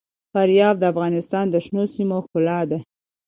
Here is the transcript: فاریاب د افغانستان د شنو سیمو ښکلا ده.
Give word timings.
فاریاب 0.31 0.75
د 0.79 0.83
افغانستان 0.93 1.45
د 1.49 1.55
شنو 1.65 1.83
سیمو 1.95 2.17
ښکلا 2.25 2.59
ده. 2.69 2.79